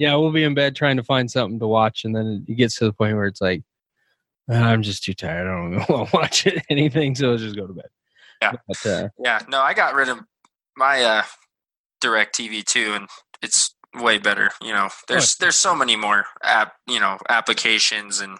[0.00, 2.76] Yeah, we'll be in bed trying to find something to watch and then it gets
[2.78, 3.62] to the point where it's like
[4.48, 5.46] I'm just too tired.
[5.46, 7.86] I don't want to watch it, anything, so let's just go to bed.
[8.42, 8.52] Yeah.
[8.66, 9.42] But, uh, yeah.
[9.48, 10.18] No, I got rid of
[10.76, 11.22] my uh
[12.02, 13.08] DirecTV too and
[13.42, 14.50] it's way better.
[14.60, 18.38] You know, there's there's so many more app you know applications and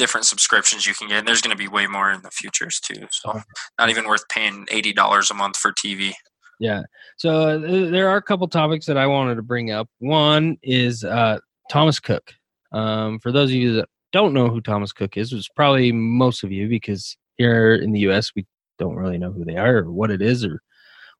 [0.00, 1.18] different subscriptions you can get.
[1.18, 3.06] And there's going to be way more in the futures too.
[3.12, 3.40] So
[3.78, 6.14] not even worth paying eighty dollars a month for TV.
[6.58, 6.82] Yeah.
[7.16, 7.58] So uh,
[7.90, 9.88] there are a couple topics that I wanted to bring up.
[9.98, 11.38] One is uh,
[11.70, 12.34] Thomas Cook.
[12.72, 15.92] Um, for those of you that don't know who Thomas Cook is, which is probably
[15.92, 18.32] most of you because here in the U.S.
[18.34, 18.46] we
[18.78, 20.60] don't really know who they are or what it is or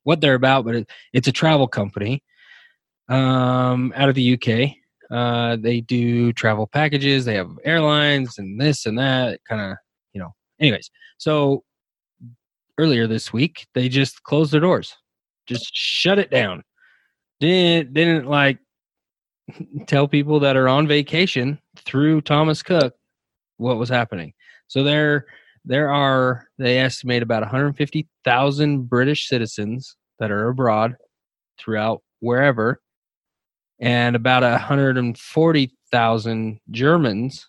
[0.03, 2.23] what they're about, but it, it's a travel company
[3.09, 4.77] um, out of the UK.
[5.11, 7.25] Uh, they do travel packages.
[7.25, 9.41] They have airlines and this and that.
[9.49, 9.77] Kind of,
[10.13, 10.35] you know.
[10.61, 11.65] Anyways, so
[12.79, 14.95] earlier this week they just closed their doors,
[15.47, 16.63] just shut it down.
[17.41, 18.59] Didn't didn't like
[19.87, 22.95] tell people that are on vacation through Thomas Cook
[23.57, 24.33] what was happening.
[24.69, 25.27] So there
[25.65, 30.97] there are they estimate about 150,000 British citizens that are abroad
[31.59, 32.81] throughout wherever
[33.81, 37.49] and about 140,000 Germans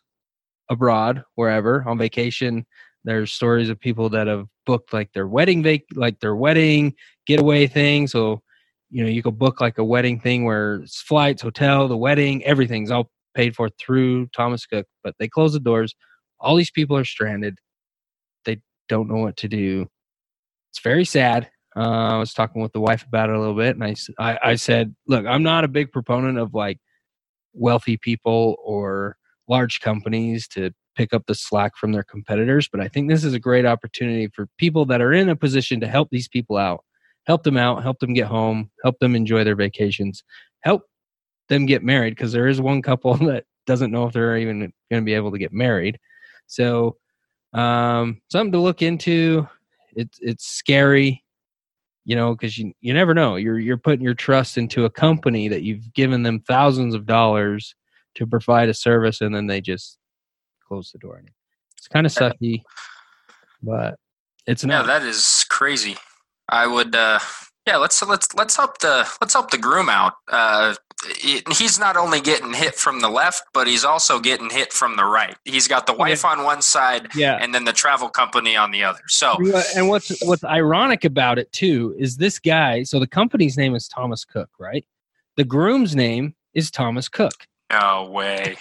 [0.70, 2.66] abroad, wherever on vacation.
[3.04, 7.68] There's stories of people that have booked like their wedding vac- like their wedding getaway
[7.68, 8.08] thing.
[8.08, 8.42] So,
[8.90, 12.44] you know, you could book like a wedding thing where it's flights, hotel, the wedding,
[12.46, 14.86] everything's all paid for through Thomas Cook.
[15.04, 15.96] But they close the doors.
[16.40, 17.58] All these people are stranded.
[18.46, 19.88] They don't know what to do.
[20.72, 21.50] It's very sad.
[21.76, 24.40] Uh, I was talking with the wife about it a little bit, and I, I,
[24.52, 26.80] I said, look, I'm not a big proponent of like
[27.54, 32.88] wealthy people or large companies to pick up the slack from their competitors, but I
[32.88, 36.10] think this is a great opportunity for people that are in a position to help
[36.12, 36.84] these people out,
[37.26, 40.24] help them out, help them get home, help them enjoy their vacations,
[40.62, 40.84] help
[41.48, 45.02] them get married because there is one couple that doesn't know if they're even going
[45.02, 46.00] to be able to get married.
[46.48, 46.98] So,
[47.54, 49.48] um, something to look into.
[49.94, 51.24] It's it's scary
[52.06, 53.36] you know because you, you never know.
[53.36, 57.76] You're you're putting your trust into a company that you've given them thousands of dollars
[58.16, 59.98] to provide a service and then they just
[60.68, 61.22] close the door
[61.78, 62.62] it's kind of sucky
[63.64, 63.96] but
[64.46, 65.96] it's not yeah that is crazy.
[66.50, 67.20] I would uh
[67.68, 70.14] yeah, let's let's let's help the let's help the groom out.
[70.28, 70.76] Uh,
[71.58, 75.06] he's not only getting hit from the left, but he's also getting hit from the
[75.06, 75.36] right.
[75.46, 77.38] He's got the wife on one side, yeah.
[77.42, 79.02] and then the travel company on the other.
[79.08, 79.38] So,
[79.76, 82.84] and what's what's ironic about it too is this guy.
[82.84, 84.86] So the company's name is Thomas Cook, right?
[85.38, 87.48] The groom's name is Thomas Cook.
[87.72, 88.58] No way.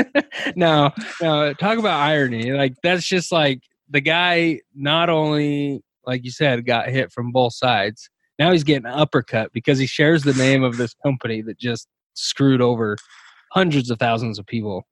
[0.56, 1.52] no, no.
[1.54, 2.52] Talk about irony.
[2.52, 4.60] Like that's just like the guy.
[4.74, 9.52] Not only like you said, got hit from both sides now he's getting an uppercut
[9.52, 12.96] because he shares the name of this company that just screwed over
[13.52, 14.86] hundreds of thousands of people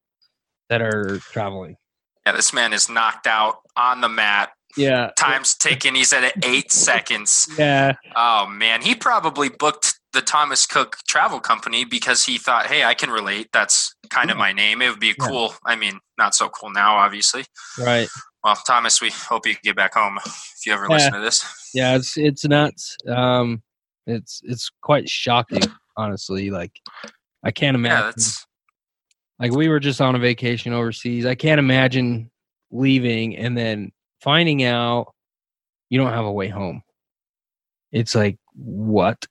[0.68, 1.76] that are traveling.
[2.24, 4.50] Yeah, this man is knocked out on the mat.
[4.76, 5.10] Yeah.
[5.18, 5.94] Time's ticking.
[5.94, 7.48] He's at eight seconds.
[7.58, 7.94] Yeah.
[8.16, 8.80] Oh, man.
[8.80, 13.48] He probably booked the Thomas Cook travel company because he thought, hey, I can relate.
[13.52, 14.80] That's kind of my name.
[14.80, 15.48] It would be cool.
[15.48, 15.56] Yeah.
[15.72, 17.44] I mean, not so cool now, obviously.
[17.78, 18.08] Right.
[18.44, 20.96] Well, Thomas, we hope you get back home if you ever yeah.
[20.96, 21.70] listen to this.
[21.74, 22.96] Yeah, it's it's nuts.
[23.08, 23.62] Um,
[24.06, 25.62] it's it's quite shocking,
[25.96, 26.50] honestly.
[26.50, 26.72] Like,
[27.44, 28.14] I can't imagine.
[28.16, 28.22] Yeah,
[29.38, 31.24] like we were just on a vacation overseas.
[31.24, 32.30] I can't imagine
[32.70, 35.14] leaving and then finding out
[35.88, 36.82] you don't have a way home.
[37.92, 39.24] It's like what?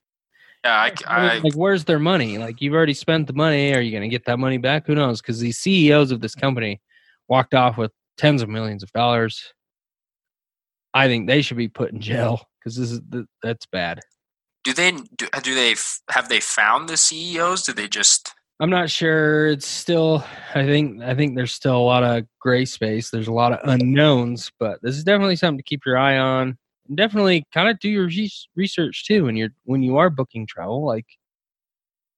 [0.64, 2.38] Yeah, I, I, like where's their money?
[2.38, 3.74] Like you've already spent the money.
[3.74, 4.86] Are you going to get that money back?
[4.88, 5.22] Who knows?
[5.22, 6.82] Because these CEOs of this company
[7.28, 9.54] walked off with tens of millions of dollars.
[10.94, 13.02] I think they should be put in jail because this is
[13.42, 14.02] that's bad.
[14.64, 15.76] do they do, do they
[16.10, 17.64] have they found the CEOs?
[17.64, 18.34] Do they just?
[18.60, 19.48] I'm not sure.
[19.48, 20.24] It's still.
[20.54, 21.02] I think.
[21.02, 23.10] I think there's still a lot of gray space.
[23.10, 26.58] There's a lot of unknowns, but this is definitely something to keep your eye on.
[26.88, 28.10] And definitely, kind of do your
[28.56, 30.86] research too when you're when you are booking travel.
[30.86, 31.08] Like,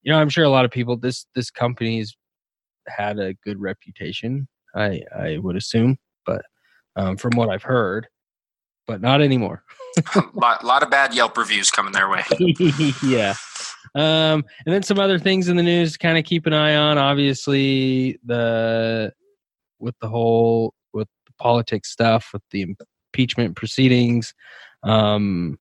[0.02, 0.98] you know, I'm sure a lot of people.
[0.98, 2.16] This this company's
[2.88, 4.48] had a good reputation.
[4.76, 6.44] I I would assume, but
[6.96, 8.08] um, from what I've heard,
[8.88, 9.64] but not anymore.
[10.16, 12.24] a lot, lot, of bad Yelp reviews coming their way.
[13.04, 13.36] yeah.
[13.96, 16.76] Um, and then some other things in the news to kind of keep an eye
[16.76, 16.98] on.
[16.98, 19.14] Obviously, the
[19.80, 22.66] with the whole with the politics stuff, with the
[23.14, 24.34] impeachment proceedings,
[24.84, 25.60] um,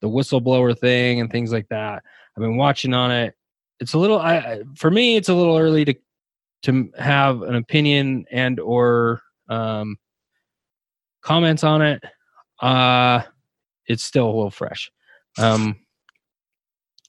[0.00, 2.02] the whistleblower thing, and things like that.
[2.36, 3.34] I've been watching on it.
[3.80, 5.94] It's a little, I for me, it's a little early to
[6.62, 9.96] to have an opinion and or um,
[11.20, 12.02] comments on it.
[12.60, 13.22] Uh,
[13.86, 14.90] it's still a little fresh.
[15.38, 15.76] Um,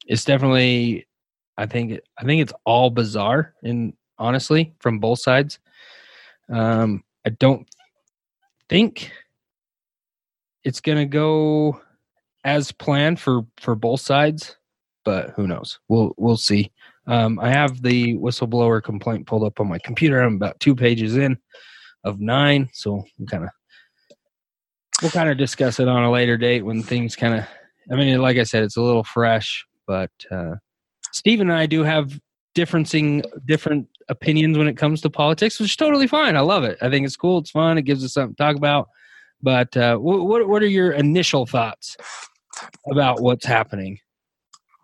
[0.08, 1.08] it's definitely,
[1.58, 5.60] I think, I think it's all bizarre, and honestly, from both sides.
[6.50, 7.68] Um, I don't
[8.70, 9.12] think
[10.64, 11.80] it's gonna go
[12.44, 14.58] as planned for for both sides,
[15.06, 15.80] but who knows?
[15.88, 16.72] We'll we'll see.
[17.06, 20.22] Um, I have the whistleblower complaint pulled up on my computer.
[20.22, 21.38] I'm about two pages in
[22.04, 23.50] of nine, so I'm kind of
[25.02, 27.46] we'll kind of discuss it on a later date when things kind of.
[27.92, 30.56] I mean, like I said, it's a little fresh, but uh,
[31.12, 32.18] Steve and I do have
[32.56, 36.38] differencing different opinions when it comes to politics, which is totally fine.
[36.38, 36.78] I love it.
[36.82, 37.40] I think it's cool.
[37.40, 37.78] It's fun.
[37.78, 38.88] It gives us something to talk about.
[39.42, 41.98] But uh, what what are your initial thoughts
[42.90, 44.00] about what's happening?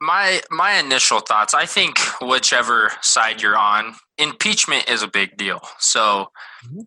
[0.01, 1.53] My my initial thoughts.
[1.53, 5.61] I think whichever side you're on, impeachment is a big deal.
[5.79, 6.27] So
[6.65, 6.81] mm-hmm.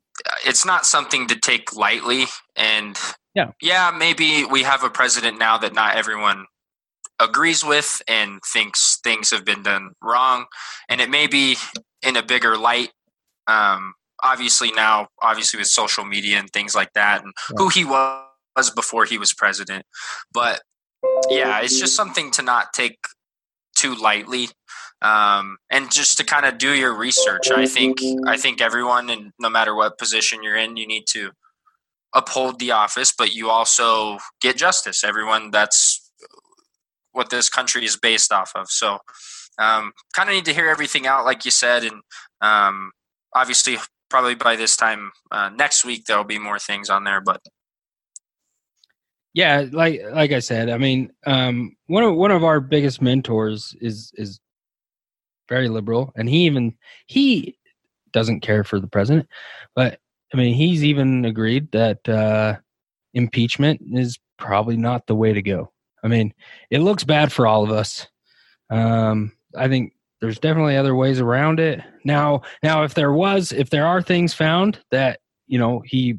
[0.47, 2.25] it's not something to take lightly.
[2.57, 2.99] And
[3.35, 3.53] yeah.
[3.61, 6.47] Yeah, maybe we have a president now that not everyone
[7.19, 10.47] agrees with and thinks things have been done wrong.
[10.89, 11.57] And it may be
[12.03, 12.91] in a bigger light.
[13.47, 18.71] Um, obviously now, obviously with social media and things like that, and who he was
[18.75, 19.85] before he was president.
[20.33, 20.63] But
[21.31, 22.99] yeah, it's just something to not take
[23.77, 24.49] too lightly.
[25.01, 27.51] Um, and just to kind of do your research.
[27.51, 31.33] I think I think everyone, and no matter what position you're in, you need to
[32.15, 35.03] uphold the office, but you also get justice.
[35.03, 36.11] Everyone, that's
[37.13, 38.71] what this country is based off of.
[38.71, 38.99] So,
[39.59, 42.01] um, kind of need to hear everything out, like you said, and
[42.41, 42.93] um,
[43.35, 47.21] obviously, probably by this time uh, next week there'll be more things on there.
[47.21, 47.41] But
[49.35, 53.75] yeah, like like I said, I mean, um, one of one of our biggest mentors
[53.81, 54.41] is is
[55.49, 56.75] very liberal, and he even
[57.07, 57.57] he
[58.13, 59.29] doesn't care for the president,
[59.75, 59.99] but
[60.33, 62.57] I mean, he's even agreed that uh,
[63.15, 65.73] impeachment is probably not the way to go.
[66.03, 66.35] I mean,
[66.71, 68.09] it looks bad for all of us.
[68.71, 71.81] Um, I think there's definitely other ways around it.
[72.05, 76.19] Now, now, if there was, if there are things found that you know he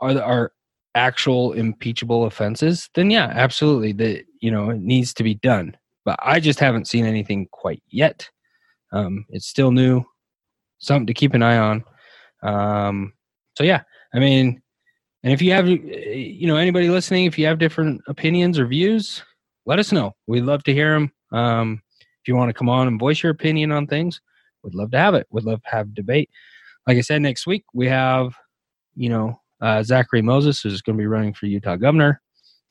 [0.00, 0.52] are are
[0.94, 5.76] actual impeachable offenses, then yeah, absolutely, that you know it needs to be done.
[6.04, 8.28] But I just haven't seen anything quite yet.
[8.92, 10.04] Um, it's still new,
[10.78, 11.84] something to keep an eye on.
[12.42, 13.12] Um,
[13.56, 13.82] so yeah,
[14.14, 14.62] I mean,
[15.22, 19.22] and if you have, you know, anybody listening, if you have different opinions or views,
[19.66, 20.12] let us know.
[20.26, 21.12] We'd love to hear them.
[21.32, 21.82] Um,
[22.22, 24.20] if you want to come on and voice your opinion on things,
[24.62, 25.26] we'd love to have it.
[25.30, 26.30] We'd love to have debate.
[26.86, 28.34] Like I said, next week we have,
[28.94, 32.20] you know, uh, Zachary Moses is going to be running for Utah governor.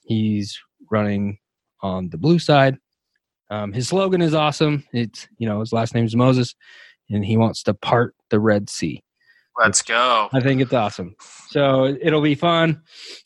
[0.03, 0.59] He's
[0.91, 1.39] running
[1.81, 2.77] on the blue side.
[3.49, 4.85] Um, his slogan is awesome.
[4.93, 6.53] It's you know his last name is Moses,
[7.09, 9.01] and he wants to part the Red Sea.
[9.59, 10.29] Let's go.
[10.33, 11.15] I think it's awesome.
[11.49, 12.81] So it'll be fun.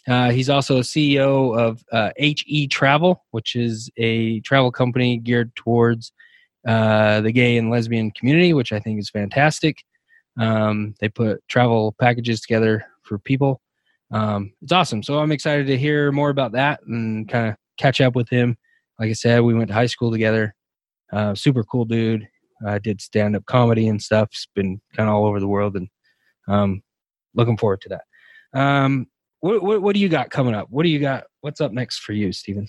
[0.08, 5.56] Uh, he's also a CEO of uh, HE Travel, which is a travel company geared
[5.56, 6.12] towards
[6.66, 9.84] uh, the gay and lesbian community, which I think is fantastic.
[10.38, 13.62] Um, they put travel packages together for people.
[14.12, 15.04] Um, it's awesome.
[15.04, 18.58] So I'm excited to hear more about that and kind of catch up with him.
[19.00, 20.56] Like I said, we went to high school together.
[21.12, 22.28] Uh, super cool dude.
[22.66, 24.30] I did stand up comedy and stuff.
[24.32, 25.88] It's been kind of all over the world and
[26.48, 26.82] um,
[27.36, 28.60] looking forward to that.
[28.60, 29.08] Um,
[29.40, 30.68] what, what, what do you got coming up?
[30.70, 31.26] What do you got?
[31.42, 32.68] What's up next for you, Stephen?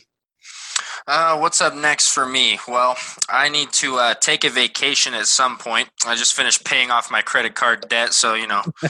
[1.07, 2.59] Uh, what's up next for me?
[2.66, 2.96] Well,
[3.28, 5.88] I need to uh, take a vacation at some point.
[6.07, 8.62] I just finished paying off my credit card debt, so you know,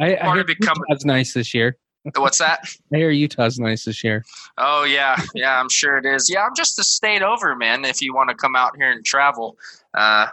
[0.00, 1.76] I, I hear become Utah's nice this year.
[2.16, 2.60] What's that?
[2.94, 4.24] I hear Utah's nice this year.
[4.56, 6.30] Oh yeah, yeah, I'm sure it is.
[6.30, 7.84] Yeah, I'm just a state over, man.
[7.84, 9.56] If you want to come out here and travel,
[9.94, 10.28] uh,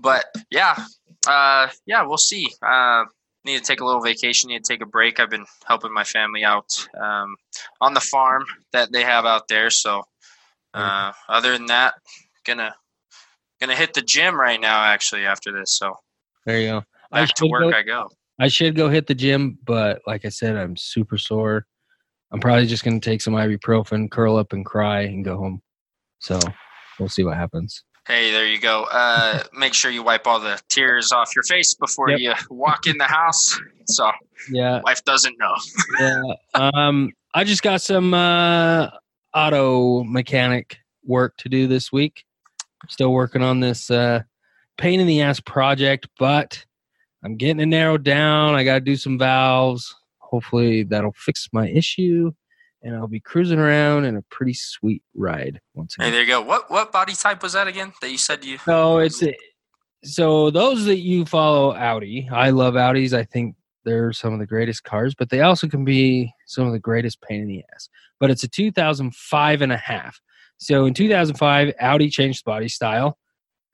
[0.00, 0.76] but yeah,
[1.26, 2.48] uh, yeah, we'll see.
[2.62, 3.04] Uh,
[3.44, 5.18] need to take a little vacation, need to take a break.
[5.18, 7.36] I've been helping my family out um,
[7.80, 9.70] on the farm that they have out there.
[9.70, 10.04] So
[10.72, 11.94] Uh, other than that,
[12.44, 12.74] gonna
[13.60, 14.84] gonna hit the gym right now.
[14.84, 15.94] Actually, after this, so
[16.46, 16.82] there you go.
[17.10, 18.08] Back to work, go, I go.
[18.38, 21.66] I should go hit the gym, but like I said, I'm super sore.
[22.32, 25.60] I'm probably just gonna take some ibuprofen, curl up, and cry, and go home.
[26.20, 26.38] So
[26.98, 27.82] we'll see what happens.
[28.06, 28.86] Hey, there you go.
[28.90, 32.20] Uh, make sure you wipe all the tears off your face before yep.
[32.20, 33.58] you walk in the house.
[33.86, 34.10] So
[34.50, 35.54] yeah, wife doesn't know.
[35.98, 36.22] yeah.
[36.54, 38.88] Um, I just got some uh,
[39.34, 42.24] auto mechanic work to do this week.
[42.88, 44.22] Still working on this uh,
[44.78, 46.64] pain in the ass project, but
[47.22, 48.54] I'm getting it narrowed down.
[48.54, 49.94] I got to do some valves.
[50.18, 52.32] Hopefully that'll fix my issue,
[52.82, 55.60] and I'll be cruising around in a pretty sweet ride.
[55.74, 56.06] Once again.
[56.06, 56.40] Hey, there you go.
[56.40, 57.92] What what body type was that again?
[58.00, 58.58] That you said you?
[58.58, 59.22] So it's
[60.04, 62.28] so those that you follow Audi.
[62.32, 63.12] I love Audis.
[63.12, 66.72] I think they're some of the greatest cars, but they also can be some of
[66.72, 67.88] the greatest pain in the ass.
[68.20, 70.20] But it's a 2005 and a half.
[70.58, 73.18] So in 2005, Audi changed the body style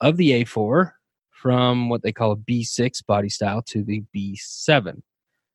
[0.00, 0.92] of the A4
[1.30, 5.02] from what they call a B6 body style to the B7.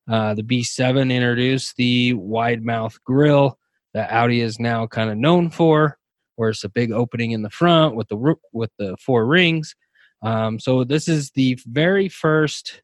[0.09, 3.57] Uh, the B7 introduced the wide mouth grille
[3.93, 5.97] that Audi is now kind of known for,
[6.35, 9.75] where it's a big opening in the front with the with the four rings.
[10.23, 12.81] Um, so this is the very first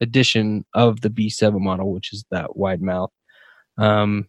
[0.00, 3.10] edition of the B7 model, which is that wide mouth.
[3.76, 4.28] Um,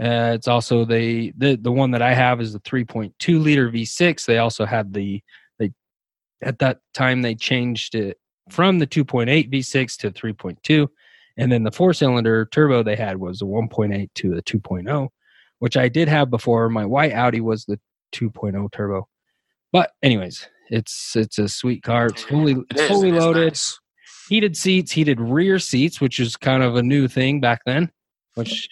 [0.00, 4.26] uh, it's also the, the the one that I have is the 3.2 liter V6.
[4.26, 5.22] They also had the
[5.58, 5.72] they
[6.42, 8.18] at that time they changed it
[8.50, 10.88] from the 2.8 V6 to 3.2,
[11.38, 15.08] and then the four cylinder turbo they had was the 1.8 to the 2.0,
[15.60, 16.68] which I did have before.
[16.68, 17.80] My white Audi was the
[18.12, 19.08] 2.0 turbo,
[19.72, 22.06] but anyways, it's it's a sweet car.
[22.06, 23.52] It's fully it it's fully loaded.
[23.52, 23.78] Nice
[24.28, 27.90] heated seats, heated rear seats, which is kind of a new thing back then,
[28.34, 28.68] which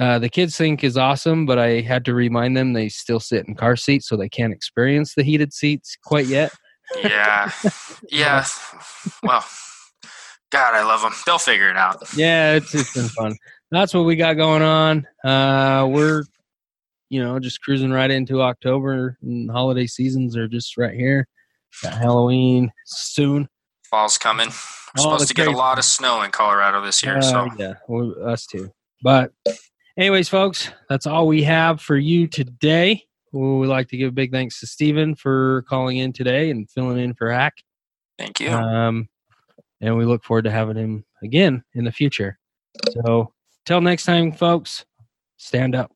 [0.00, 3.46] uh, the kids think is awesome, but I had to remind them they still sit
[3.46, 6.52] in car seats, so they can't experience the heated seats quite yet.
[7.04, 7.52] yeah,
[8.10, 8.46] yeah.
[9.22, 9.44] Well,
[10.50, 11.12] God, I love them.
[11.26, 12.02] They'll figure it out.
[12.16, 13.36] Yeah, it's it's been fun.
[13.70, 15.06] That's what we got going on.
[15.22, 16.24] Uh, we're
[17.10, 21.28] you know just cruising right into October, and holiday seasons are just right here.
[21.82, 23.50] Got Halloween soon.
[23.84, 24.48] Fall's coming.
[24.48, 27.18] We're supposed to get a lot of snow in Colorado this year.
[27.18, 28.72] Uh, so yeah, well, us too.
[29.02, 29.32] But
[30.00, 33.04] anyways, folks, that's all we have for you today.
[33.32, 36.98] we'd like to give a big thanks to Stephen for calling in today and filling
[36.98, 37.62] in for Hack.
[38.18, 38.50] Thank you.
[38.50, 39.08] Um,
[39.80, 42.38] and we look forward to having him again in the future.
[42.90, 43.32] So,
[43.66, 44.84] till next time, folks,
[45.36, 45.92] stand up.